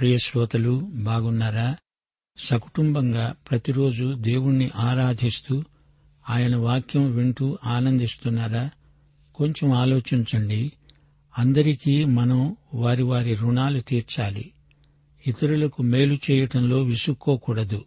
[0.00, 1.76] ప్రియ శ్రోతలు బాగున్నారా?
[2.38, 5.62] సకుటుంబంగా ప్రతిరోజు దేవుణ్ణి ఆరాధిస్తూ
[6.30, 8.70] ఆయన వాక్యం వింటూ ఆనందిస్తున్నారా?
[9.34, 10.72] కొంచెం ఆలోచించండి.
[11.38, 14.52] అందరికీ మనం వారి వారి రుణాలు తీర్చాలి.
[15.26, 17.84] ఇతరులకు మేలు చేయటంలో విసుక్కోకూడదు.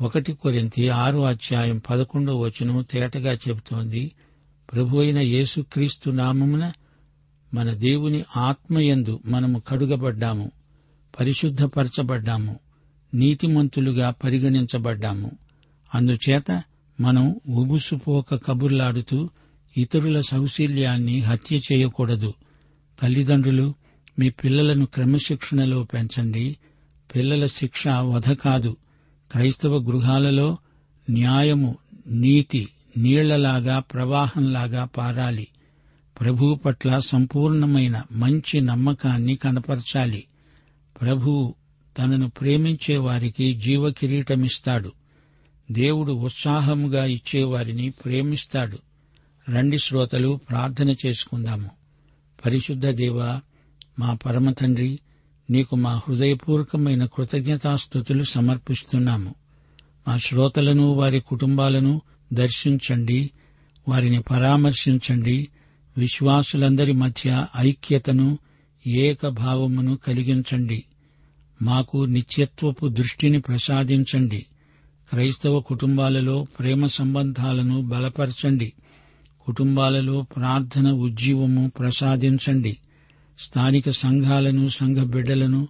[0.00, 4.12] ఒకటి కొరింతి ఆరో అధ్యాయం పదకొండో వచనం తేటగా చెబుతోంది
[4.72, 6.72] ప్రభు అయిన యేసుక్రీస్తు నామమున
[7.54, 10.50] మన దేవుని ఆత్మయందు మనము కడుగబడ్డాము.
[11.20, 12.58] పరిశుద్ధపరచబడ్డాము.
[13.14, 15.30] నీతిమంతులుగా పరిగణించబడ్డాము.
[15.94, 16.62] అందుచేత
[17.00, 19.30] మనం ఉబుసుపోక కబుర్లాడుతూ
[19.76, 22.34] ఇతరుల సౌశీల్యాన్ని హత్య చేయకూడదు.
[23.02, 23.74] తల్లిదండ్రులు
[24.18, 26.56] మీ పిల్లలను క్రమశిక్షణలో పెంచండి.
[27.16, 28.76] పిల్లల శిక్ష వధ కాదు.
[29.32, 30.56] క్రైస్తవ గృహాలలో
[31.10, 35.46] న్యాయము నీతి నీళ్ళలాగా ప్రవాహంలాగా పారాలి.
[36.20, 40.24] ప్రభువు పట్ల సంపూర్ణమైన మంచి నమ్మకాన్ని కనపరచాలి.
[41.04, 41.54] ప్రభువు
[41.98, 44.92] తనను ప్రేమించే వారికి జీవ కిరీటమిస్తాడు
[45.70, 48.78] దేవుడు ఉత్సాహముగా ఇచ్చేవారిని ప్రేమిస్తాడు.
[49.50, 51.70] రండి శ్రోతలు ప్రార్థన చేసుకుందాము.
[52.44, 53.40] పరిశుద్ధ దేవ
[53.98, 54.98] మా పరమతండ్రి
[55.50, 59.34] నీకు మా హృదయపూర్వకమైన కృతజ్ఞతాస్థుతులు సమర్పిస్తున్నాము.
[60.08, 62.00] మా శ్రోతలను వారి కుటుంబాలను
[62.32, 63.30] దర్శించండి
[63.88, 65.48] వారిని పరామర్శించండి.
[65.96, 68.38] విశ్వాసులందరి మధ్య ఐక్యతను
[68.86, 70.84] ఏకభావమును కలిగించండి.
[71.62, 74.46] మాకు నిత్యత్వపు దృష్టిని ప్రసాదించండి.
[75.10, 78.72] క్రైస్తవ కుటుంబాలలో ప్రేమ సంబంధాలను బలపరచండి.
[79.46, 82.76] కుటుంబాలలో ప్రార్థన ఉజ్జీవము ప్రసాదించండి.
[83.38, 85.68] స్థానిక సంఘాలను సంఘ బిడ్డలను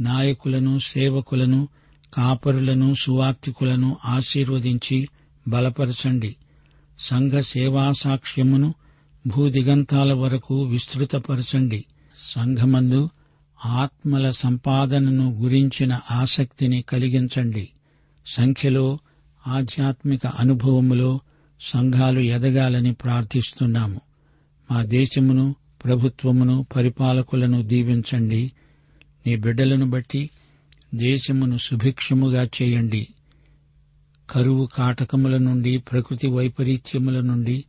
[0.00, 1.68] నాయకులను సేవకులను
[2.14, 5.08] కాపరులను సువార్థికులను ఆశీర్వదించి
[5.48, 6.36] బలపరచండి.
[6.98, 8.74] సంఘ సేవా సాక్ష్యమును
[9.26, 11.84] భూదిగంతాల వరకు విస్తృతపరచండి.
[12.26, 13.10] సంఘమందు
[13.64, 17.68] ఆత్మల సంపాదనను గురించిన ఆసక్తిని కలిగించండి.
[18.26, 18.98] సంఖ్యలో
[19.46, 21.20] ఆధ్యాత్మిక అనుభవములో
[21.60, 24.00] సంఘాలు ఎదగాలని ప్రార్థిస్తున్నాము.
[24.70, 25.54] మా దేశమును
[25.84, 28.52] ప్రభుత్వమును పరిపాలకులను దీవించండి.
[29.26, 30.30] నీ బిడ్డలను బట్టి
[30.94, 33.08] దేశమును సుభిక్షముగా చేయండి.
[34.30, 37.64] కరువు కాటకముల నుండి ప్రకృతి వైపరీత్యముల నుండి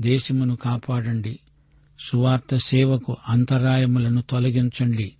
[0.00, 1.38] దేశమును కాపాడండి.
[2.00, 5.12] సువార్త సేవకు అంతరాయములను తొలగించండి.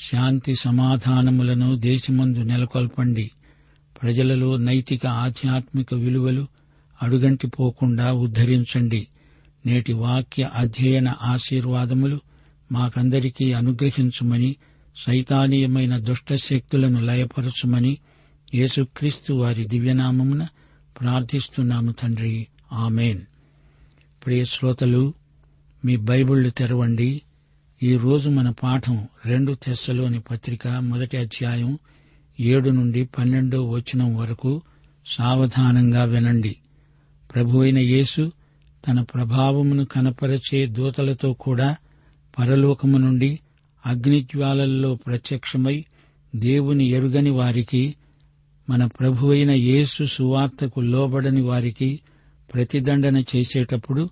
[0.00, 3.30] శాంతి సమాధానములను దేశమందు నెలకొల్పండి.
[4.02, 6.46] ప్రజలలో నైతిక ఆధ్యాత్మిక విలువలు
[7.02, 9.06] అడుగంటిపోకుండా ఉద్ధరించండి.
[9.66, 12.20] నేటి వాక్య అధ్యయన ఆశీర్వాదములు
[12.72, 14.56] మాకందరికీ అనుగ్రహించుమని
[15.06, 17.98] సైతానీయమైన దుష్ట శక్తులను లయపరచుమని
[18.54, 20.46] యేసుక్రీస్తు వారి దివ్యనామమున
[21.00, 22.46] ప్రార్థిస్తున్నాము తండ్రి.
[22.72, 23.20] ఆమెన్.
[24.26, 25.14] ప్రియ శ్రోతలు
[25.84, 27.22] మీ బైబిళ్ళు తెరవండి.
[27.82, 31.78] ఈ రోజు మన పాఠం రెండు తెస్సలోని పత్రిక మొదటి అధ్యాయం
[32.40, 34.62] ఏడు నుండి పన్నెండో వచనం వరకు
[35.06, 36.56] సావధానంగా వినండి.
[37.34, 38.32] ప్రభు అయిన యేసు
[38.88, 41.76] తన ప్రభావమును కనపరచే దూతలతో కూడా
[42.38, 43.40] పరలోకము నుండి
[43.86, 45.84] అగ్నిజ్వాలల్లో ప్రత్యక్షమై
[46.36, 47.94] దేవుని ఎరుగని వారికి
[48.70, 52.00] మన ప్రభు అయిన యేసు సువార్తకు లోబడని వారికి
[52.54, 54.10] ప్రతిదండన చేసేటప్పుడు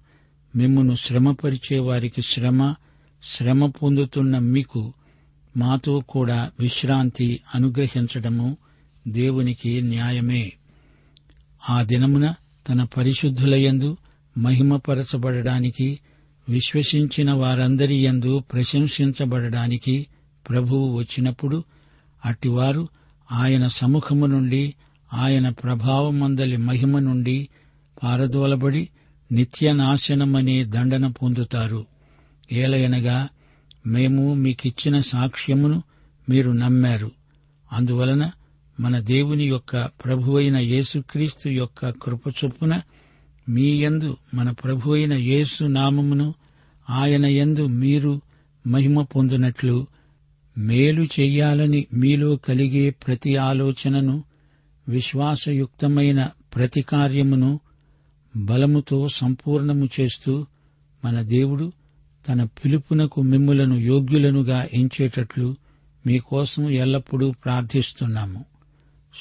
[0.57, 2.75] మిమ్మును శ్రమపరిచే వారికి శ్రమ
[3.25, 4.93] శ్రమ పొందుతున్న మీకు
[5.57, 8.57] మాతో కూడా విశ్రాంతి అనుగ్రహించడము
[9.09, 10.53] దేవునికి న్యాయమే.
[11.71, 12.35] ఆ దినమున
[12.69, 13.97] తన పరిశుద్ధులయందు
[14.39, 15.99] మహిమపరచబడడానికి
[16.49, 20.07] విశ్వసించిన వారందరి యందు ప్రశంసించబడడానికి
[20.49, 21.65] ప్రభువు వచ్చినప్పుడు
[22.27, 22.89] అట్టివారు
[23.33, 24.75] ఆయన సముఖము నుండి
[25.13, 27.49] ఆయన ప్రభావమందలి మహిమ నుండి
[28.03, 28.89] పారదోలబడి
[29.33, 31.87] నిత్యనాశనమనే దండన పొందుతారు.
[32.53, 33.29] ఏలయనగా
[33.87, 35.83] మేము మీకిచ్చిన సాక్ష్యమును
[36.29, 37.11] మీరు నమ్మారు.
[37.73, 38.31] అందువలన
[38.81, 42.83] మన దేవుని యొక్క ప్రభువైన యేసుక్రీస్తు యొక్క కృపచొప్పున
[43.49, 46.35] మీ యందు మన ప్రభువైన యేసు నామమును
[46.91, 48.21] ఆయన యందు మీరు
[48.67, 49.87] మహిమ పొందినట్లు
[50.59, 54.25] మేలు చెయ్యాలని మీలో కలిగే ప్రతి ఆలోచనను
[54.89, 57.61] విశ్వాసయుక్తమైన ప్రతి కార్యమును
[58.37, 60.47] బలముతో సంపూర్ణము చేస్తూ
[61.05, 61.73] మన దేవుడు
[62.29, 65.57] తన పిలుపునకు మిమ్ములను యోగ్యులనుగా ఎంచేటట్లు
[66.07, 68.45] మీకోసం ఎల్లప్పుడూ ప్రార్థిస్తున్నాము.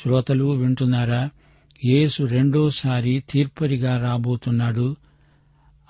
[0.04, 1.30] శ్రోతలు వింటున్నారా?
[1.86, 4.96] యేసు రెండోసారి తీర్పరిగా రాబోతున్నాడు.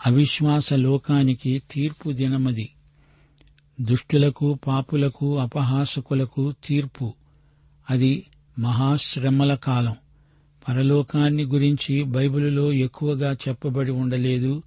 [0.06, 2.70] అవిశ్వాస లోకానికి తీర్పు దినమది.
[3.82, 7.14] దుష్టులకు పాపులకు అపహాసకులకు తీర్పు.
[7.90, 8.26] అది
[8.60, 9.96] మహాశ్రమల కాలం.
[10.68, 14.64] పరలోకాన్ని గురించి బైబిలులో ఎక్కువగా చెప్పబడి ఉండలేదు.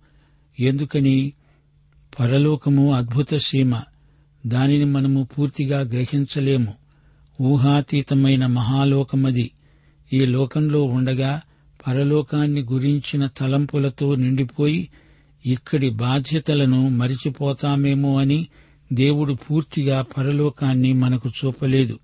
[0.61, 1.33] ఎందుకని?
[2.21, 3.81] పరలోకము అద్భుత సీమ.
[4.47, 6.75] దానిని మనము పూర్తిగా గ్రహించలేము.
[7.43, 9.51] ఊహాతీతమైన మహాలోకమది.
[10.13, 11.41] ఈ లోకంలో ఉండగా
[11.87, 14.89] పరలోకాన్ని గురించిన తలంపులతో నిండిపోయి
[15.47, 18.47] ఇక్కడి బాధ్యతలను మరిచిపోతామేమో అని
[18.93, 21.99] దేవుడు పూర్తిగా పరలోకాన్ని మనకు చూపలేదు.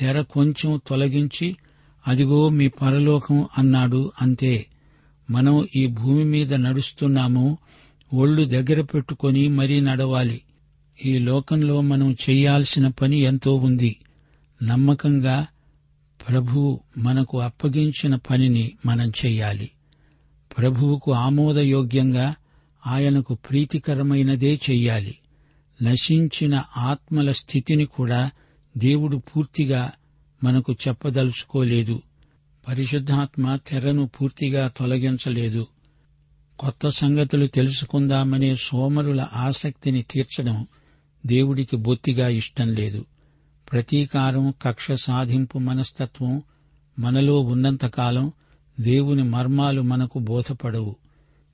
[0.00, 1.56] తెర కొంచెం తొలగించి
[2.08, 4.66] అదిగో మీ పరలోకం అన్నాడు అంతే.
[5.30, 7.58] మనం ఈ భూమి మీద నడుస్తున్నాము
[8.14, 10.40] ఒళ్ళు దగ్గర పెట్టుకొని మరీ నడవాలి.
[11.04, 13.96] ఈ లోకంలో మనం చెయ్యాల్సిన పని ఎంతో ఉంది.
[14.62, 15.46] నమ్మకంగా
[16.28, 19.70] ప్రభువు మనకు అప్పగించిన పనిని మనం చెయ్యాలి.
[20.58, 22.34] ప్రభువుకు ఆమోదయోగ్యంగా
[22.86, 25.14] ఆయనకు ప్రీతికరమైనదే చెయ్యాలి.
[25.82, 28.30] నశించిన ఆత్మల స్థితిని కూడా
[28.76, 29.92] దేవుడు పూర్తిగా
[30.44, 32.02] మనకు చెప్పదలుచుకోలేదు.
[32.68, 35.66] పరిశుద్ధాత్మ తెరను పూర్తిగా తొలగించలేదు.
[36.58, 40.66] కొత్త సంగతులు తెలుసుకుందామనే సోమరుల ఆసక్తిని తీర్చడం
[41.26, 43.04] దేవుడికి బొత్తిగా ఇష్టం లేదు.
[43.72, 46.42] ప్రతీకారం కక్ష సాధింపు మనస్తత్వం
[46.98, 48.32] మనలో ఉన్నంతకాలం
[48.80, 50.96] దేవుని మర్మాలు మనకు బోధపడవు.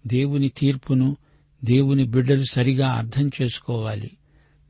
[0.06, 1.16] దేవుని తీర్పును
[1.64, 4.10] దేవుని బిడ్డలు సరిగా అర్థం చేసుకోవాలి.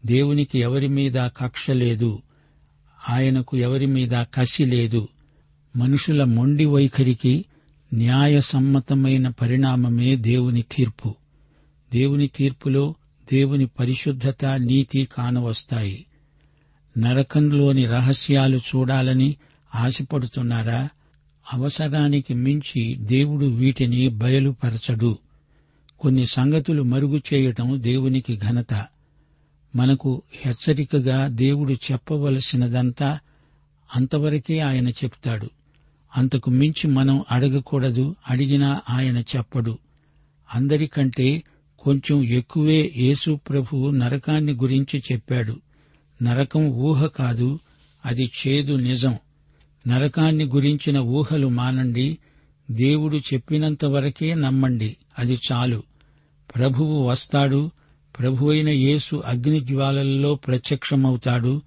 [0.06, 2.22] దేవునికి ఎవరి మీద కక్ష లేదు
[3.08, 5.08] ఆయనకు ఎవరి మీద కసి లేదు.
[5.76, 7.44] మనుషుల మొండి వైఖరికి
[7.94, 11.14] న్యాయసమ్మతమైన పరిణామమే దేవుని తీర్పు.
[11.92, 12.94] దేవుని తీర్పులో
[13.32, 16.06] దేవుని పరిశుద్ధత నీతి కానవస్తాయి.
[16.98, 19.36] నరకంలోని రహస్యాలు చూడాలని
[19.74, 20.88] ఆశపడుతున్నారా?
[21.52, 25.18] అవసరానికి మించి దేవుడు వీటిని బయలుపరచడు.
[26.00, 28.86] కొన్ని సంగతులు మరుగు చేయటం దేవునికి ఘనత.
[29.76, 33.18] మనకు హెచ్చరికగా దేవుడు చెప్పవలసినదంతా
[33.96, 35.50] అంతవరకే ఆయన చెప్తాడు.
[36.18, 39.78] అంతకు మించి మనం అడగకూడదు అడిగినా ఆయన చెప్పడు.
[40.54, 41.42] అందరికంటే
[41.78, 45.60] కొంచెం ఎక్కువే యేసు ప్రభు నరకాన్ని గురించి చెప్పాడు.
[46.22, 47.58] నరకం ఊహ కాదు
[48.04, 49.16] అది చేదు నిజం.
[49.88, 52.18] నరకాన్ని గురించిన ఊహలు మానండి
[52.70, 55.82] దేవుడు చెప్పినంత వరకే నమ్మండి అది చాలు.
[56.54, 57.70] ప్రభువు వస్తాడు
[58.18, 61.62] ప్రభువైన యేసు అగ్నిజ్వాలల్లో ప్రత్యక్షమవుతాడు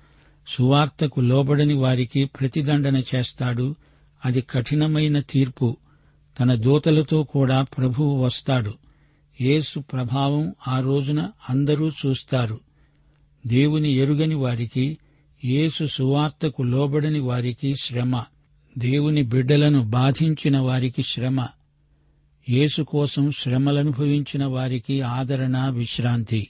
[0.48, 3.76] సువార్తకు లోబడని వారికి ప్రతిదండన చేస్తాడు
[4.26, 5.78] అది కఠినమైన తీర్పు.
[6.40, 8.74] తన దూతలతో కూడా ప్రభువు వస్తాడు.
[9.42, 12.60] యేసు ప్రభావం ఆ రోజున అందరూ చూస్తారు.
[13.48, 14.98] దేవుని ఎరుగని వారికి
[15.46, 18.24] యేసు సువార్తకు లోబడని వారికి శ్రమ.
[18.78, 21.48] దేవుని బిడ్డలను బాధించిన వారికి శ్రమ.
[22.50, 26.48] యేసు కోసం శ్రమలనుభవించిన వారికి ఆదరణ విశ్రాంతి.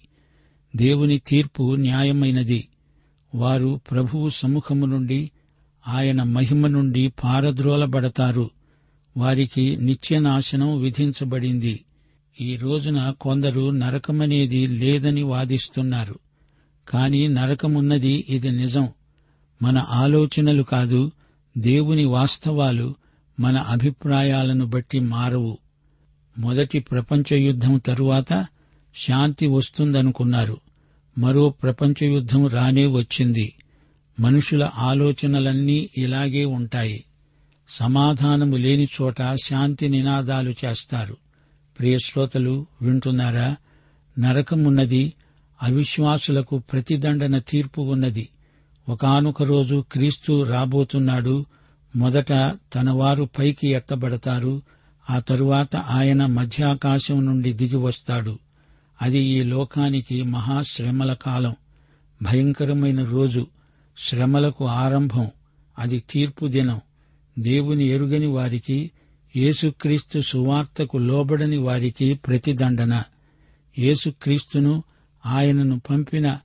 [0.75, 2.67] దేవుని తీర్పు న్యాయమైనది.
[3.35, 5.31] వారు ప్రభువు సముఖము నుండి
[5.87, 8.49] ఆయన మహిమ నుండి పారద్రోలబడతారు.
[9.17, 11.85] వారికి నిత్యనాశనం విధించబడింది.
[12.41, 16.19] ఈ రోజున కొందరు నరకమనేది లేదని వాదిస్తున్నారు.
[16.89, 18.89] కాని నరకమున్నది ఇది నిజం.
[19.61, 21.11] మన ఆలోచనలు కాదు
[21.57, 22.95] దేవుని వాస్తవాలు
[23.39, 25.57] మన అభిప్రాయాలను బట్టి మారవు.
[26.37, 28.45] మొదటి ప్రపంచ యుద్ధం తరువాత
[29.07, 30.57] శాంతి వస్తుందనుకున్నారు.
[31.17, 33.53] మరో ప్రపంచ యుద్ధం రానే వచ్చింది.
[34.21, 37.03] మనుషుల ఆలోచనలన్నీ ఇలాగే ఉంటాయి.
[37.69, 41.17] సమాధానము లేని చోట శాంతి నినాదాలు చేస్తారు.
[41.79, 43.55] ప్రియశ్రోతలు వింటున్నారా?
[44.19, 45.13] నరకమున్నది
[45.63, 48.29] అవిశ్వాసులకు ప్రతిదండన తీర్పు ఉన్నది.
[48.89, 51.45] ఒకనొక రోజు క్రీస్తు రాబోతున్నాడు.
[51.95, 52.33] మొదట
[52.75, 54.61] తన వారు పైకి ఎత్తబడతారు.
[55.09, 58.39] ఆ తరువాత ఆయన మధ్యాకాశం నుండి దిగి వస్తాడు.
[59.01, 61.55] అది ఈ లోకానికి మహాశ్రమల కాలం.
[62.21, 63.47] భయంకరమైన రోజు.
[64.09, 65.27] శ్రమలకు ఆరంభం
[65.79, 66.81] అది తీర్పు దినం.
[67.39, 68.91] దేవుని ఎరుగని వారికి
[69.37, 73.03] యేసుక్రీస్తు సువార్తకు లోబడని వారికి ప్రతిదండన.
[73.79, 74.83] యేసుక్రీస్తును
[75.25, 76.37] ఆయనను పంపిన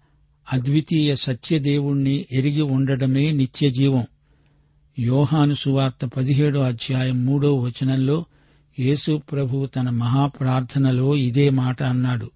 [0.52, 4.06] అద్వితీయ సత్యదేవుణ్ణి ఎరిగి ఉండడమే నిత్యజీవం.
[4.98, 8.25] యోహాను సువార్త పదిహేడో అధ్యాయం మూడో వచనంలో
[8.78, 12.30] యేసు ప్రభు తన మహాప్రార్థనలో ఇదే మాట అన్నాడు.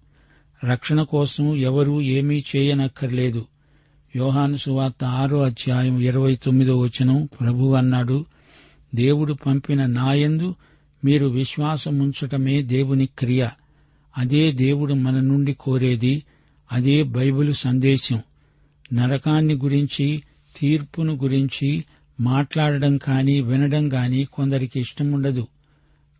[0.63, 3.45] రక్షణ కోసం ఎవరూ ఏమీ చేయనక్కర్లేదు.
[4.15, 8.25] యోహాను సువార్త ఆరో అధ్యాయం ఇరవై తొమ్మిదో వచనం ప్రభు అన్నాడు
[8.95, 10.55] దేవుడు పంపిన నాయందు
[11.05, 13.47] మీరు విశ్వాసముంచటమే దేవుని క్రియ.
[14.17, 16.23] అదే దేవుడు మన నుండి కోరేది
[16.71, 18.21] అదే బైబిలు సందేశం.
[18.93, 20.23] నరకాన్ని గురించి
[20.55, 21.83] తీర్పును గురించి
[22.19, 25.47] మాట్లాడడం కాని వినడం కానీ కొందరికి ఇష్టముండదు.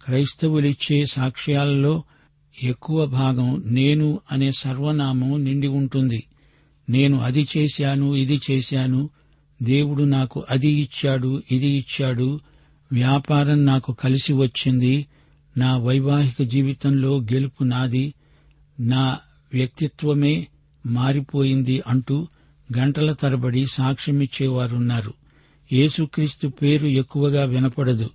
[0.05, 2.03] క్రైస్తవులిచ్చే సాక్ష్యాలలో
[2.63, 6.23] ఎక్కువ భాగం నేను అనే సర్వనామం నిండి ఉంటుంది.
[6.91, 9.09] నేను అది చేశాను ఇది చేశాను.
[9.63, 12.39] దేవుడు నాకు అది ఇచ్చాడు ఇది ఇచ్చాడు.
[12.91, 15.05] వ్యాపారం నాకు కలిసి వచ్చింది.
[15.57, 18.13] నా వైవాహిక జీవితంలో గెలుపు నాది.
[18.79, 19.17] నా
[19.53, 20.47] వ్యక్తిత్వమే
[20.85, 22.27] మారిపోయింది అంటూ
[22.77, 25.13] గంటల తరబడి సాక్ష్యమిచ్చేవారున్నారు.
[25.73, 28.09] యేసుక్రీస్తు పేరు ఎక్కువగా వినపడదు.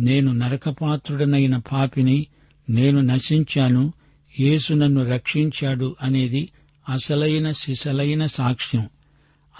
[0.00, 2.26] నేను నరకపాత్రుడనైన పాపిని
[2.70, 3.92] నేను నశించాను.
[4.40, 6.48] యేసు నన్ను రక్షించాడు అనేది
[6.88, 8.88] అసలైన సిసలైన సాక్ష్యం.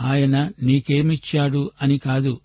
[0.03, 2.41] ఆయన నీకేమిచ్చాడు అని కాదు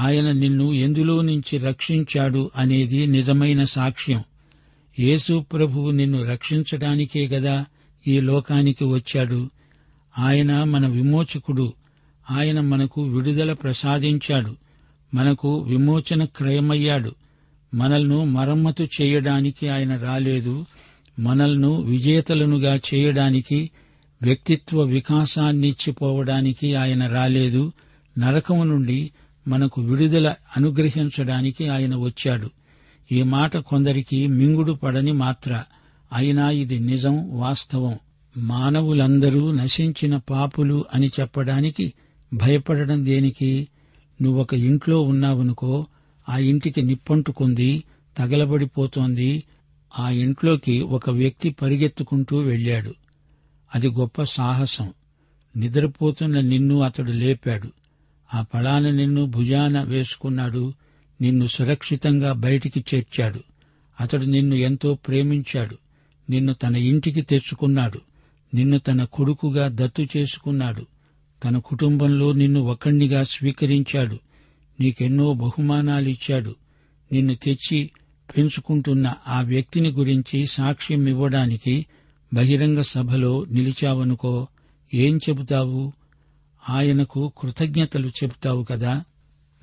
[0.00, 4.24] ఆయన నిన్ను ఎందులో నుంచి రక్షించాడు అనేది నిజమైన సాక్ష్యం.
[4.98, 7.66] యేసు ప్రభువు నిన్ను రక్షించడానికే గదా
[8.06, 9.50] ఈ లోకానికి వచ్చాడు.
[10.18, 11.72] ఆయన మన విమోచకుడు
[12.30, 14.56] ఆయన మనకు విడుదల ప్రసాదించాడు
[15.14, 17.14] మనకు విమోచన క్రయమయ్యాడు.
[17.74, 20.66] మనల్ను మరమ్మతు చేయడానికి ఆయన రాలేదు
[21.18, 23.70] మనల్ను విజేతలనుగా చేయడానికి
[24.22, 27.72] వ్యక్తిత్వ వికాసాన్నిచ్చిపోవడానికి ఆయన రాలేదు.
[28.18, 29.10] నరకము నుండి
[29.48, 32.50] మనకు విడుదల అనుగ్రహించడానికి ఆయన వచ్చాడు.
[33.12, 35.62] ఈ మాట కొందరికి మింగుడు పడని మాత్ర.
[36.12, 37.98] అయినా ఇది నిజం వాస్తవం.
[38.36, 41.92] మానవులందరూ నశించిన పాపులు అని చెప్పడానికి
[42.34, 43.68] భయపడడం దేనికి?
[44.22, 45.86] నువ్వొక ఇంట్లో ఉన్నావనుకో
[46.28, 47.84] ఆ ఇంటికి నిప్పంటుకుంది
[48.18, 49.44] తగలబడిపోతోంది.
[49.98, 52.94] ఆ ఇంట్లోకి ఒక వ్యక్తి పరిగెత్తుకుంటూ వెళ్ళాడు.
[53.74, 54.92] అది గొప్ప సాహసం.
[55.56, 57.68] నిద్రపోతున్న నిన్ను అతడు లేపాడు.
[58.34, 60.72] ఆ పళాన నిన్ను భుజాన వేసుకున్నాడు.
[61.20, 63.40] నిన్ను సురక్షితంగా బయటికి చేర్చాడు.
[64.00, 65.78] అతడు నిన్ను ఎంతో ప్రేమించాడు.
[66.30, 68.00] నిన్ను తన ఇంటికి తెచ్చుకున్నాడు.
[68.54, 70.86] నిన్ను తన కొడుకుగా దత్తు చేసుకున్నాడు.
[71.44, 74.18] తన కుటుంబంలో నిన్ను ఒకణ్ణిగా స్వీకరించాడు.
[74.80, 76.54] నీకెన్నో బహుమానాలిచ్చాడు.
[77.12, 77.90] నిన్ను తెచ్చి
[78.38, 81.86] పెంచుకుంటున్న ఆ వ్యక్తిని గురించి సాక్ష్యం ఇవ్వడానికి
[82.34, 84.46] బహిరంగ సభలో నిలిచావనుకో
[84.94, 85.92] ఏం చెబుతావు?
[86.70, 89.04] ఆయనకు కృతజ్ఞతలు చెబుతావు కదా?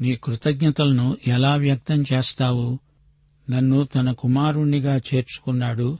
[0.01, 2.79] నీ కృతజ్ఞతలను ఎలా వ్యక్తం చేస్తావు?
[3.49, 5.97] నన్ను తన కుమారుణ్ణిగా చేర్చుకున్నాడు.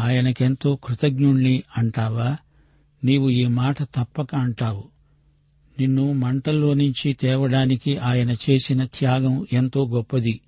[0.00, 2.36] ఆయనకెంతో కృతజ్ఞుణ్ణి అంటావా?
[3.04, 4.84] నీవు ఈ మాట తప్పక అంటావు.
[5.80, 10.40] నిన్ను మంటల్లో నుంచి తేవడానికి ఆయన చేసిన త్యాగం ఎంతో గొప్పది.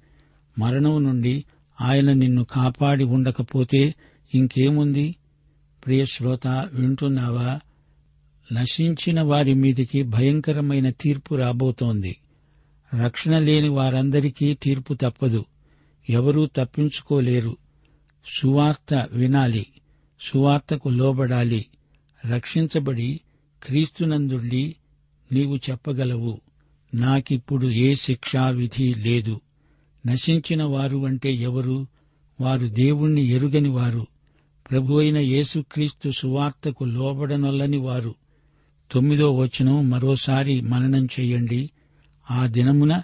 [0.58, 1.44] మరణం నుండి
[1.80, 3.94] ఆయన నిన్ను కాపాడి ఉండకపోతే
[4.34, 5.16] ఇంకేముంది?
[5.86, 7.60] ప్రియ శ్రోత వింటున్నావా?
[8.52, 12.16] నశించిన వారి మీదికి భయంకరమైన తీర్పు రాబోతోంది.
[13.02, 15.44] రక్షణ లేని వారందరికీ తీర్పు తప్పదు.
[16.10, 17.56] ఎవరూ తప్పించుకోలేరు.
[18.26, 19.66] సువార్త వినాలి.
[20.20, 21.66] సువార్తకు లోబడాలి.
[22.26, 23.20] రక్షించబడి
[23.62, 24.76] క్రీస్తునందుళ్ళి
[25.32, 26.40] నీవు చెప్పగలవు.
[26.94, 29.40] నాకిప్పుడు ఏ శిక్షా విధి లేదు.
[30.06, 31.86] నశించిన వారు అంటే ఎవరు?
[32.40, 34.06] వారు దేవుణ్ణి ఎరుగని వారు.
[34.70, 38.14] ప్రభు అయిన యేసుక్రీస్తు సువార్తకు లోబడనొల్లని వారు.
[38.90, 41.70] తొమ్మిదో వచనం మరోసారి మననం చెయ్యండి
[42.30, 43.02] ఆ దినమున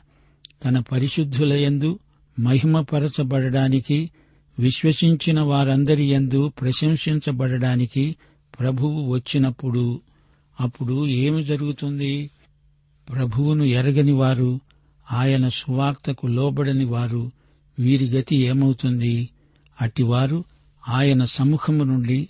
[0.65, 1.99] తన పరిశుద్ధులయందు
[2.39, 4.11] మహిమపరచబడడానికి
[4.59, 8.17] విశ్వసించిన వారందరి యందు ప్రశంసించబడడానికి
[8.61, 10.01] ప్రభువు వచ్చినప్పుడు
[10.61, 12.31] అప్పుడు ఏమి జరుగుతుంది?
[13.15, 14.61] ప్రభువును ఎరగని వారు
[15.13, 17.31] ఆయన సువార్తకు లోబడని వారు
[17.79, 19.29] వీరి గతి ఏమవుతుంది?
[19.81, 20.45] అట్టివారు
[20.89, 22.29] ఆయన సముఖము నుండి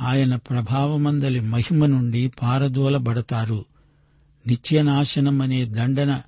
[0.00, 3.64] ఆయన ప్రభావమందలి మహిమ నుండి పారదోలబడతారు.
[4.46, 6.22] నిత్యనాశనం అనే దండన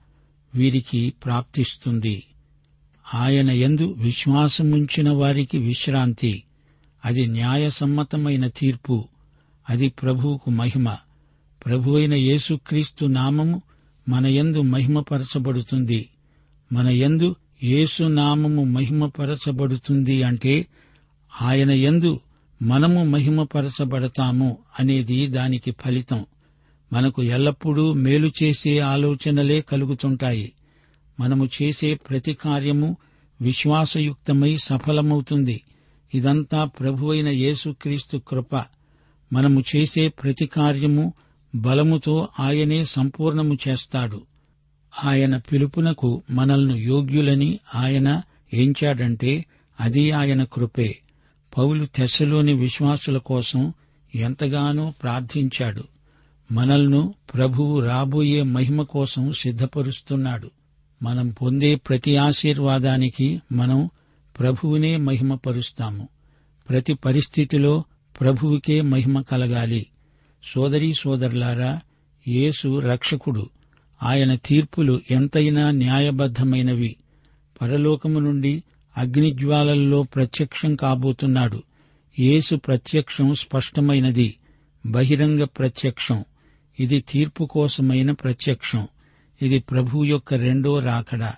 [0.54, 2.22] వీరికి ప్రాప్తిస్తుంది.
[3.14, 6.42] ఆయన ఎందు విశ్వాసముంచిన వారికి విశ్రాంతి.
[7.04, 9.08] అది న్యాయసమ్మతమైన తీర్పు.
[9.70, 10.96] అది ప్రభువుకు మహిమ.
[11.66, 13.62] ప్రభు అయిన యేసుక్రీస్తు నామము
[14.08, 16.08] మన యందు మహిమపరచబడుతుంది.
[16.72, 20.66] మన యందు యేసు నామము మహిమపరచబడుతుంది అంటే
[21.42, 22.20] ఆయన ఎందు
[22.62, 26.26] మనము మహిమపరచబడతాము అనేది దానికి ఫలితం.
[26.92, 30.52] మనకు ఎల్లప్పుడూ మేలు చేసే ఆలోచనలే కలుగుతుంటాయి.
[31.20, 32.96] మనము చేసే ప్రతి కార్యము
[33.40, 35.62] విశ్వాసయుక్తమై సఫలమవుతుంది.
[36.14, 38.64] ఇదంతా ప్రభువైన యేసుక్రీస్తు కృప.
[39.32, 41.12] మనము చేసే ప్రతి కార్యము
[41.54, 44.22] బలముతో ఆయనే సంపూర్ణము చేస్తాడు.
[45.04, 48.22] ఆయన పిలుపునకు మనల్ని యోగ్యులని ఆయన
[48.54, 49.44] ఎంచాడంటే
[49.80, 50.98] అది ఆయన కృపే.
[51.58, 53.72] పౌలు తెశలోని విశ్వాసుల కోసం
[54.14, 55.84] ఎంతగానో ప్రార్థించాడు.
[56.52, 60.50] మనల్ను ప్రభువు రాబోయే మహిమ కోసం సిద్ధపరుస్తున్నాడు.
[61.02, 63.90] మనం పొందే ప్రతి ఆశీర్వాదానికి మనం
[64.38, 66.08] ప్రభువునే మహిమపరుస్తాము.
[66.68, 67.84] ప్రతి పరిస్థితిలో
[68.20, 69.86] ప్రభువుకే మహిమ కలగాలి.
[70.54, 71.80] సోదరీ సోదరులారా
[72.28, 73.50] యేసు రక్షకుడు.
[74.02, 76.96] ఆయన తీర్పులు ఎంతైనా న్యాయబద్దమైనవి
[77.62, 78.62] పరలోకము నుండి
[78.96, 81.62] అగ్నిజ్వాలల్లో ప్రత్యక్షం కాబోతున్నాడు.
[82.18, 84.36] యేసు ప్రత్యక్షం స్పష్టమైనది.
[84.86, 86.24] బహిరంగ ప్రత్యక్షం.
[86.80, 88.88] ఇది తీర్పు కోసమైన ప్రత్యక్షం.
[89.42, 91.32] ఇది ప్రభు యొక్క రెండో రాకడ.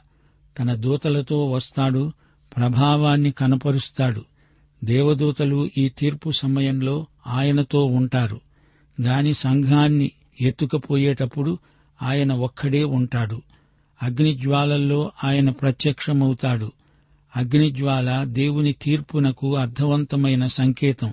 [0.58, 2.12] తన దూతలతో వస్తాడు
[2.56, 4.24] ప్రభావాన్ని కనపరుస్తాడు.
[4.84, 8.40] దేవదూతలు ఈ తీర్పు సమయంలో ఆయనతో ఉంటారు.
[9.00, 11.58] దాని సంఘాన్ని ఎత్తుకపోయేటప్పుడు
[12.02, 13.42] ఆయన ఒక్కడే ఉంటాడు.
[14.02, 16.72] అగ్నిజ్వాలల్లో ఆయన ప్రత్యక్షమవుతాడు.
[17.36, 21.12] అగ్నిజ్వాల దేవుని తీర్పునకు అర్థవంతమైన సంకేతం.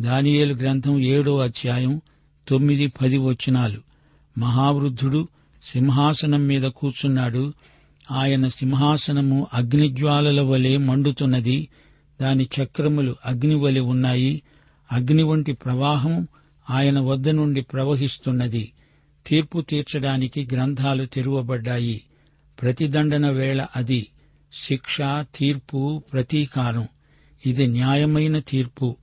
[0.00, 2.00] దానియేలు గ్రంథం ఏడో అధ్యాయం
[2.48, 3.80] తొమ్మిది పది వచనాలు.
[4.38, 5.28] మహావృద్ధుడు
[5.62, 7.52] సింహాసనం మీద కూర్చున్నాడు.
[8.10, 11.68] ఆయన సింహాసనము అగ్నిజ్వాలల వలె మండుతున్నది.
[12.20, 14.42] దాని చక్రములు అగ్ని వలె ఉన్నాయి.
[14.92, 16.28] అగ్ని వంటి ప్రవాహం
[16.70, 18.72] ఆయన వద్ద నుండి ప్రవహిస్తున్నది.
[19.26, 22.02] తీర్పు తీర్చడానికి గ్రంథాలు తెరువబడ్డాయి.
[22.62, 24.06] ప్రతిదండన వేళ అది
[24.54, 24.98] శిక్ష
[25.36, 26.88] తీర్పు ప్రతీకారం.
[27.46, 28.96] ఇది న్యాయమైన తీర్పు.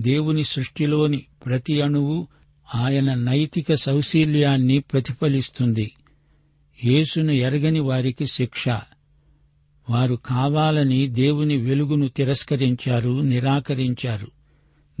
[0.00, 2.28] దేవుని సృష్టిలోని ప్రతి అణువు
[2.74, 5.92] ఆయన నైతిక సౌశీల్యాన్ని ప్రతిఫలిస్తుంది.
[6.84, 8.68] యేసును ఎరగని వారికి శిక్ష.
[9.90, 14.28] వారు కావాలని దేవుని వెలుగును తిరస్కరించారు నిరాకరించారు.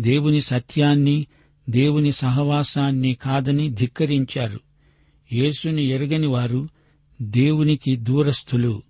[0.00, 1.26] దేవుని సత్యాన్ని
[1.70, 4.60] దేవుని సహవాసాన్ని కాదని ధిక్కరించారు.
[5.32, 6.68] యేసుని ఎరగని వారు
[7.22, 8.82] దేవునికి దూరస్థులు.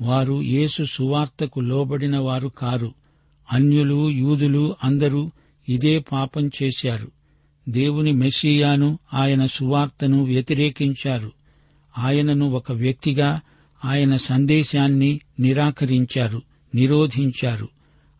[0.00, 2.94] వారు యేసు సువార్తకు లోబడిన వారు కారు.
[3.52, 5.30] అన్యులు యూదులు అందరూ
[5.68, 7.10] ఇదే పాపం చేశారు.
[7.68, 11.32] దేవుని మెస్సియాను ఆయన సువార్తను వ్యతిరేకించారు.
[11.98, 13.40] ఆయనను ఒక వ్యక్తిగా
[13.84, 16.42] ఆయన సందేశాన్ని నిరాకరించారు
[16.74, 17.68] నిరోధించారు.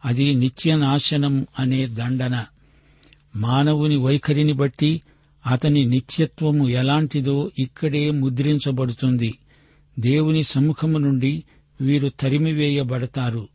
[0.05, 2.45] అది నిత్యనాశనం అనే దండన.
[3.37, 5.03] మానవుని వైఖరిని బట్టి
[5.47, 9.35] అతని నిత్యత్వము ఎలాంటిదో ఇక్కడే ముద్రించబడుతుంది.
[9.99, 11.43] దేవుని సముఖము నుండి
[11.85, 13.49] వీరు తరిమివేయబడతారు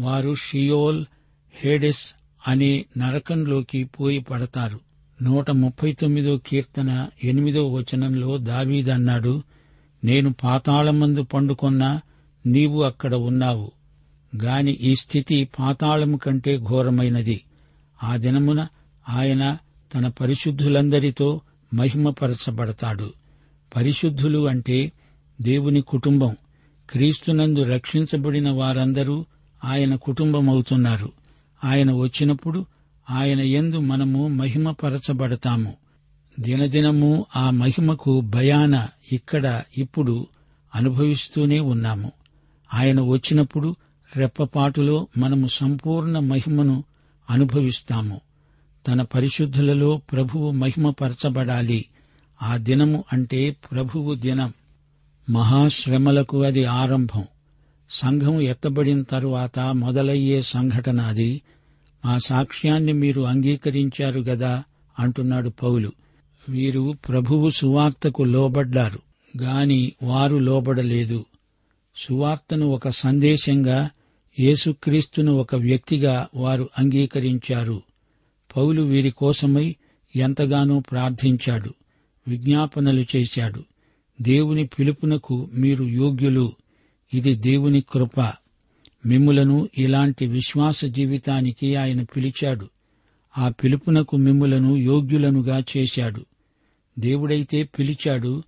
[0.00, 1.04] వారు షియోల్
[1.54, 2.14] హేడెస్
[2.48, 4.80] అనే నరకంలోకి పోయి పడతారు.
[5.22, 9.42] నూట ముప్పై తొమ్మిదో కీర్తన ఎనిమిదో వచనంలో దావీదన్నాడు
[10.04, 12.00] నేను పాతాళమందు పండుకొన్నా
[12.46, 13.72] నీవు అక్కడ ఉన్నావు.
[14.42, 17.42] గాని ఈ స్థితి పాతాళము కంటే ఘోరమైనది.
[18.02, 18.66] ఆ దినమున
[19.08, 19.58] ఆయన
[19.94, 21.40] తన పరిశుద్ధులందరితో
[21.74, 23.12] మహిమపరచబడతాడు.
[23.76, 24.92] పరిశుద్ధులు అంటే
[25.40, 26.36] దేవుని కుటుంబం.
[26.90, 29.24] క్రీస్తునందు రక్షించబడిన వారందరూ
[29.64, 31.12] ఆయన కుటుంబమవుతున్నారు.
[31.64, 32.66] ఆయన వచ్చినప్పుడు
[33.10, 35.74] ఆయన ఎందు మనము మహిమపరచబడతాము.
[36.40, 40.26] దినదినము ఆ మహిమకు భయాన ఇక్కడ ఇప్పుడు
[40.74, 42.12] అనుభవిస్తూనే ఉన్నాము.
[42.74, 43.76] ఆయన వచ్చినప్పుడు
[44.16, 46.84] రెప్పపాటులో మనము సంపూర్ణ మహిమను
[47.30, 48.20] అనుభవిస్తాము.
[48.88, 51.84] తన పరిశుద్ధులలో ప్రభువు మహిమపరచబడాలి.
[52.42, 54.52] ఆ దినము అంటే ప్రభువు దినం.
[55.30, 57.24] మహాశ్రమలకు అది ఆరంభం.
[57.90, 61.42] సంఘం ఎత్తబడిన తరువాత మొదలయ్యే సంఘటన అది.
[62.04, 64.64] మా సాక్ష్యాన్ని మీరు అంగీకరించారు గదా
[64.98, 65.92] అంటున్నాడు పౌలు.
[66.48, 68.98] వీరు ప్రభువు సువార్తకు లోబడ్డారు
[69.42, 71.24] గాని వారు లోబడలేదు.
[71.96, 73.90] సువార్తను ఒక సందేశంగా
[74.40, 77.82] యేసుక్రీస్తును ఒక వ్యక్తిగా వారు అంగీకరించారు.
[78.56, 79.76] పౌలు వీరి కోసమై
[80.16, 81.74] ఎంతగానో ప్రార్థించాడు
[82.28, 83.64] విజ్ఞాపనలు చేశాడు.
[84.20, 86.52] దేవుని పిలుపునకు మీరు యోగ్యులు.
[87.14, 88.20] ఇది దేవుని కృప.
[89.06, 92.68] మిమ్ములను ఇలాంటి విశ్వాస జీవితానికి ఆయన పిలిచాడు.
[93.38, 96.26] ఆ పిలుపునకు మిమ్ములను యోగ్యులనుగా చేశాడు.
[96.98, 98.42] దేవుడైతే పిలిచాడు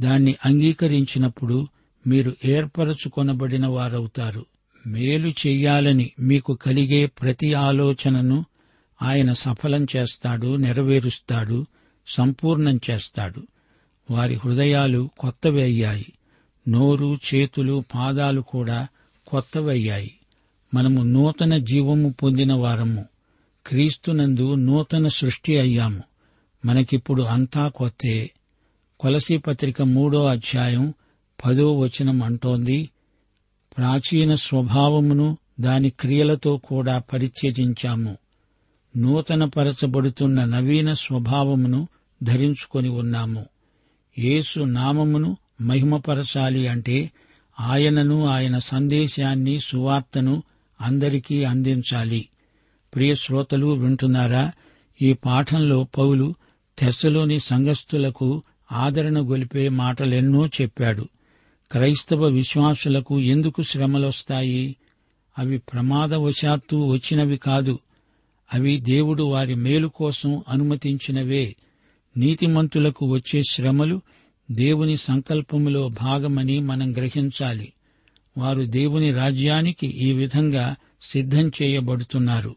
[0.00, 1.68] దాన్ని అంగీకరించినప్పుడు
[2.06, 4.46] మీరు ఏర్పరచుకొనబడిన వారవుతారు.
[4.86, 8.44] మేలు చెయ్యాలని మీకు కలిగే ప్రతి ఆలోచనను
[9.02, 11.66] ఆయన సఫలం చేస్తాడు నెరవేరుస్తాడు
[12.06, 13.46] సంపూర్ణం చేస్తాడు.
[14.10, 16.12] వారి హృదయాలు కొత్తవి అయ్యాయి.
[16.68, 18.88] నోరు చేతులు పాదాలు కూడా
[19.26, 20.14] కొత్తవయ్యాయి
[20.74, 23.04] మనము నూతన జీవము పొందిన వారము.
[23.66, 26.02] క్రీస్తునందు నూతన సృష్టి అయ్యాము.
[26.64, 28.30] మనకిప్పుడు అంతా కొత్తే.
[29.00, 30.94] కొలసీ పత్రిక మూడో అధ్యాయం
[31.44, 32.90] పదో వచనం అంటోంది
[33.76, 38.18] ప్రాచీన స్వభావమును దాని క్రియలతో కూడా పరిత్యజించాము.
[38.96, 41.88] నూతనపరచబడుతున్న నవీన స్వభావమును
[42.22, 43.46] ధరించుకొని ఉన్నాము.
[44.18, 47.10] యేసు నామమును మహిమపరచాలి అంటే
[47.60, 50.42] ఆయనను ఆయన సందేశాన్ని సువార్తను
[50.80, 52.28] అందరికీ అందించాలి.
[52.94, 54.52] ప్రియ శ్రోతలు వింటున్నారా?
[55.02, 56.34] ఈ పాఠంలో పౌలు
[56.78, 61.08] తెస్సలోని సంఘస్థులకు ఆదరణ గొలిపే మాటలెన్నో చెప్పాడు.
[61.72, 64.76] క్రైస్తవ విశ్వాసులకు ఎందుకు శ్రమలొస్తాయి?
[65.38, 67.78] అవి ప్రమాదవశాత్తు వచ్చినవి కాదు.
[68.54, 71.56] అవి దేవుడు వారి మేలు కోసం అనుమతించినవే.
[72.16, 74.00] నీతిమంతులకు వచ్చే శ్రమలు
[74.50, 77.72] దేవుని సంకల్పములో భాగమని మనం గ్రహించాలి.
[78.38, 82.56] వారు దేవుని రాజ్యానికి ఈ విధంగా సిద్ధం చేయబడుతున్నారు.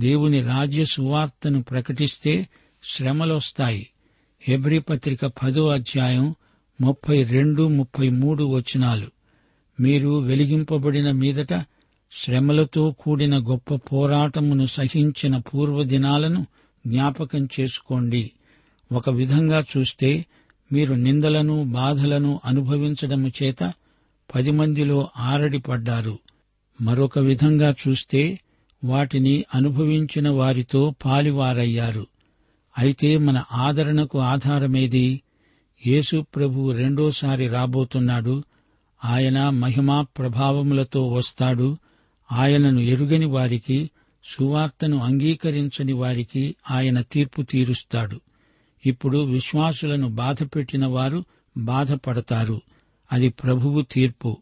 [0.00, 2.48] దేవుని రాజ్య సువార్తను ప్రకటిస్తే
[2.84, 3.88] శ్రమలొస్తాయి.
[4.40, 6.34] హెబ్రిపత్రిక పదో అధ్యాయం
[6.80, 9.06] ముప్పై రెండు ముప్పై మూడు వచనాలు.
[9.80, 11.64] మీరు వెలిగింపబడిన మీదట
[12.12, 16.46] శ్రమలతో కూడిన గొప్ప పోరాటమును సహించిన పూర్వదినాలను
[16.86, 18.30] జ్ఞాపకం చేసుకోండి.
[18.92, 20.26] ఒక విధంగా చూస్తే
[20.72, 23.72] మీరు నిందలను బాధలను అనుభవించడము చేత
[24.34, 26.18] పది మందిలో ఆరడిపడ్డారు
[26.80, 28.40] మరొక విధంగా చూస్తే
[28.84, 32.06] వాటిని అనుభవించిన వారితో పాలివారయ్యారు.
[32.78, 35.22] అయితే మన ఆదరణకు ఆధారమేది?
[35.86, 38.44] యేసు ప్రభు రెండోసారి రాబోతున్నాడు.
[39.04, 41.76] ఆయన మహిమా ప్రభావములతో వస్తాడు.
[42.32, 43.90] ఆయనను ఎరుగని వారికి
[44.24, 48.20] సువార్తను అంగీకరించని వారికి ఆయన తీర్పు తీరుస్తాడు.
[48.86, 51.24] ఇప్పుడు విశ్వాసులను బాధపెట్టిన వారు
[51.56, 52.60] బాధపడతారు.
[53.12, 54.36] అది ప్రభువు తీర్పు.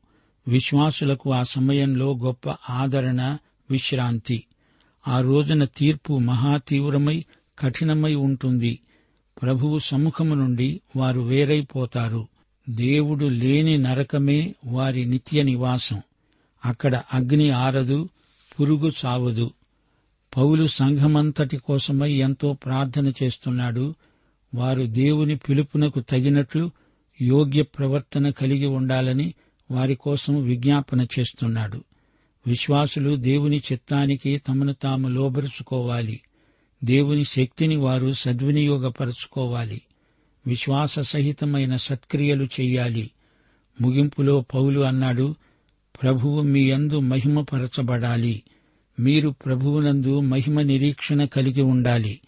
[0.49, 3.39] విశ్వాసులకు ఆ సమయంలో గొప్ప ఆదరణ
[3.71, 4.45] విశ్రాంతి.
[5.09, 7.25] ఆ రోజున తీర్పు మహా తీవ్రమై
[7.59, 8.81] కఠినమై ఉంటుంది.
[9.43, 12.29] ప్రభువు సముఖము నుండి వారు వేరైపోతారు.
[12.71, 16.03] దేవుడు లేని నరకమే వారి నిత్య నివాసం.
[16.65, 18.09] అక్కడ అగ్ని ఆరదు
[18.61, 19.51] పురుగు చావదు.
[20.37, 23.95] పౌలు సంఘమంతటి కోసమై ఎంతో ప్రార్థన చేస్తున్నాడు.
[24.55, 26.71] వారు దేవుని పిలుపునకు తగినట్లు
[27.23, 29.35] యోగ్య ప్రవర్తన కలిగి ఉండాలని
[29.71, 31.85] వారి కోసం విజ్ఞాపన చేస్తున్నాడు.
[32.47, 36.21] విశ్వాసులు దేవుని చిత్తానికి తమను తాము లోబరుచుకోవాలి.
[36.85, 39.83] దేవుని శక్తిని వారు సద్వినియోగపరచుకోవాలి.
[40.47, 43.11] విశ్వాస సహితమైన సత్క్రియలు చెయ్యాలి
[43.81, 45.35] ముగింపులో పౌలు అన్నాడు
[46.03, 48.43] ప్రభువు మీ యందు మహిమపరచబడాలి.
[49.01, 52.21] మీరు ప్రభువునందు మహిమ నిరీక్షణ కలిగి ఉండాలి.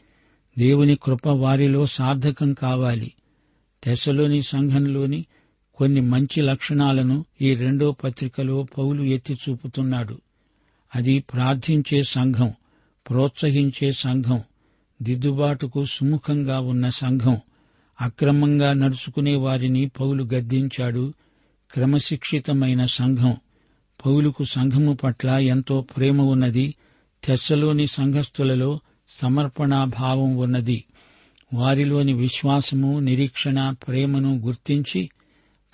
[0.58, 3.12] దేవుని కృప వారిలో సార్థకం కావాలి.
[3.84, 5.26] తెశలోని సంఘంలోని
[5.74, 10.20] కొన్ని మంచి లక్షణాలను ఈ రెండో పత్రికలో పౌలు ఎత్తి చూపుతున్నాడు.
[10.94, 12.52] అది ప్రార్థించే సంఘం
[13.10, 14.42] ప్రోత్సహించే సంఘం
[15.02, 17.40] దిద్దుబాటుకు సుముఖంగా ఉన్న సంఘం
[18.00, 21.12] అక్రమంగా నడుచుకునే వారిని పౌలు గద్దించాడు.
[21.72, 23.36] క్రమశిక్షితమైన సంఘం
[24.06, 26.74] పౌలుకు సంఘము పట్ల ఎంతో ప్రేమ ఉన్నది.
[27.24, 28.80] తెస్సలోని సంఘస్థులలో
[29.20, 30.84] సమర్పణాభావం ఉన్నది.
[31.54, 35.10] వారిలోని విశ్వాసము నిరీక్షణ ప్రేమను గుర్తించి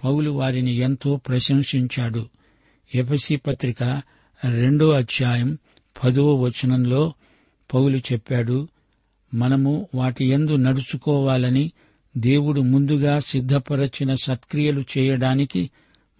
[0.04, 2.28] పౌలు వారిని ఎంతో ప్రశంసించాడు.
[2.94, 4.02] ఎపసి పత్రిక
[4.44, 5.58] రెండో అధ్యాయం
[6.04, 7.12] పదో వచనంలో
[7.74, 8.68] పౌలు చెప్పాడు
[9.34, 11.72] మనము వాటి ఎందు నడుచుకోవాలని
[12.16, 15.70] దేవుడు ముందుగా సిద్ధపరచిన సత్క్రియలు చేయడానికి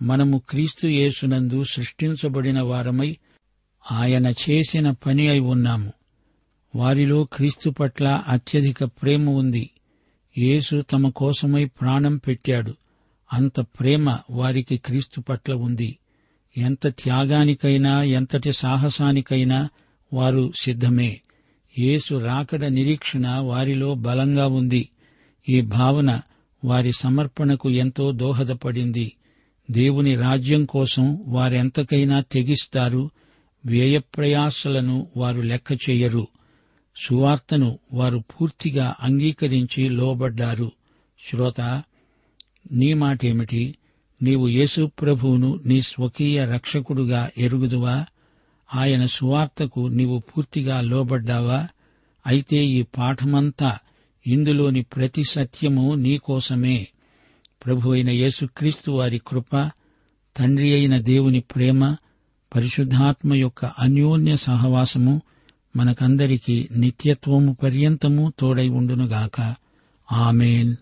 [0.02, 3.16] మనము క్రీస్తు యేసునందు సృష్టించబడిన వారమై
[3.92, 5.92] ఆయన చేసిన పని అయి ఉన్నాము.
[6.74, 9.70] వారిలో క్రీస్తు పట్ల అత్యధిక ప్రేమ ఉంది.
[10.38, 12.74] యేసు తమ కోసమై ప్రాణం పెట్టాడు.
[13.32, 15.98] అంత ప్రేమ వారికి క్రీస్తు పట్ల ఉంది.
[16.56, 19.68] ఎంత త్యాగానికైనా ఎంతటి సాహసానికైనా
[20.12, 21.20] వారు సిద్ధమే.
[21.78, 24.88] యేసు రాకడ నిరీక్షణ వారిలో బలంగా ఉంది.
[25.48, 26.20] ఈ భావన
[26.64, 29.12] వారి సమర్పణకు ఎంతో దోహదపడింది.
[29.70, 33.10] దేవుని రాజ్యం కోసం వారెంతకైనా తెగిస్తారు
[33.66, 36.28] వ్యయప్రయాసలను వారు లెక్క చెయ్యరు
[37.06, 40.72] సువార్తను వారు పూర్తిగా అంగీకరించి లోబడ్డారు.
[41.30, 41.60] శ్రోత
[42.72, 43.78] నీ మాటేమిటి?
[44.22, 48.06] నీవు యేసు ప్రభువును నీ స్వకీయ రక్షకుడుగా ఎరుగుదువా?
[48.74, 51.68] ఆయన సువార్తకు నీవు పూర్తిగా లోబడ్డావా?
[52.26, 53.78] అయితే ఈ పాఠమంతా
[54.26, 56.88] ఇందులోని ప్రతి సత్యము నీకోసమే
[57.66, 59.70] ప్రభు అయిన యేసుక్రీస్తు వారి కృప
[60.36, 61.96] తండ్రి అయిన దేవుని ప్రేమ
[62.56, 65.22] పరిశుద్ధాత్మ యొక్క అన్యోన్య సహవాసము
[65.78, 69.54] మనకందరికీ నిత్యత్వము పర్యంతము తోడై ఉండునుగాక.
[70.12, 70.76] ఆమెన్.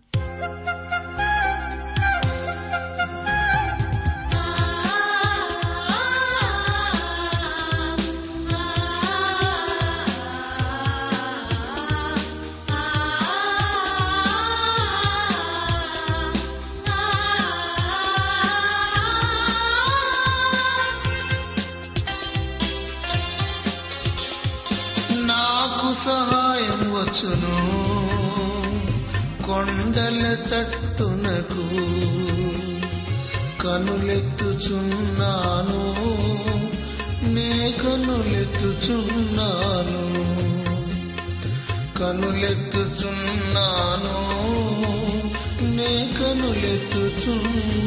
[47.26, 47.85] కనులెత్తుచున్నాను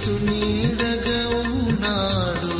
[0.00, 2.52] యేసు నీడగా ఉన్నాడు.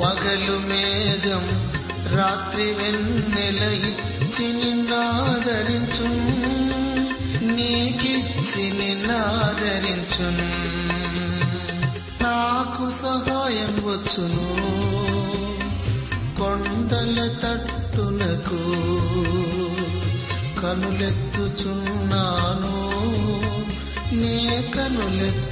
[0.00, 1.72] పగలు మేఘం
[2.16, 6.08] రాత్రి వెన్నెల ఇచ్చి నిన్నాదరించు.
[7.54, 10.26] నీకిచ్చి నిన్నాదరించు.
[12.22, 14.48] నాకు సహాయం వచ్చును.
[16.38, 18.62] కొండల తట్టునకు
[20.60, 22.69] కనులెత్తుచున్నాను.
[25.10, 25.49] కనులెత్తుచున్నాను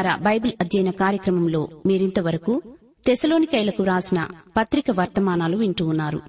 [0.00, 2.62] వార బైబిల్ అధ్యయన కార్యక్రమంలో మీరింతవరకు
[3.06, 6.20] తెసలోనికైలకు రాసిన పత్రిక వర్తమానాలు వింటూ ఉన్నారు.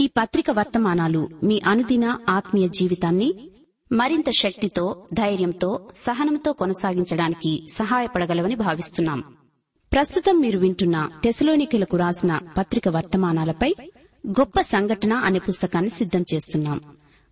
[0.00, 3.50] ఈ పత్రిక వర్తమానాలు మీ అనుదిన ఆత్మీయ జీవితాన్ని
[3.92, 9.24] మరింత శక్తితో ధైర్యంతో సహనంతో కొనసాగించడానికి సహాయపడగలవని భావిస్తున్నాం.
[9.92, 13.74] ప్రస్తుతం మీరు వింటున్న తెసలోనికలకు రాసిన పత్రిక వర్తమానాలపై
[14.28, 16.80] గొప్ప సంఘటన అనే పుస్తకాన్ని సిద్దం చేస్తున్నాం.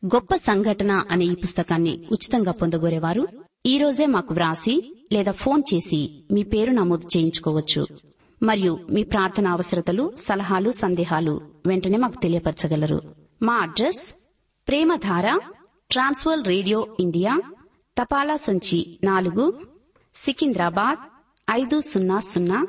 [0.06, 3.28] గొప్ప సంఘటన అనే ఈ పుస్తకాన్ని ఉచితంగా పొందగోరేవారు
[3.66, 7.86] ఈ రోజే మాకు వ్రాసి లేదా ఫోన్ చేసి మీ పేరు నమోదు చేయించుకోవచ్చు.
[8.42, 13.02] మరియు మీ ప్రార్థన అవసరతలు సలహాలు సందేహాలు వెంటనే మాకు తెలియపరచగలరు.
[13.42, 14.14] మా address
[14.68, 15.40] Premadhara
[15.90, 17.42] Trans World Radio India
[18.02, 19.60] తపాలా సంచి నాలుగు
[20.14, 20.98] సికింద్రాబాద్
[21.50, 22.66] ఐదు సున్నా సున్నా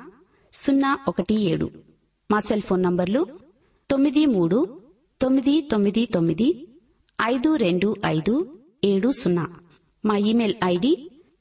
[0.54, 1.71] సున్నా ఒకటి ఏడు.
[2.32, 3.28] మా సెల్ ఫోన్ నంబర్లు
[3.91, 4.82] తొమ్మిది మూడు
[5.21, 6.67] తొమ్మిది తొమ్మిది తొమ్మిది
[7.21, 9.47] ఐదు రెండు ఐదు ఏడు సున్నా.
[10.03, 10.91] మా email ID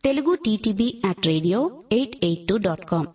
[0.05, 1.61] Telugu TTB at radio
[1.93, 3.09] eight eight two dot com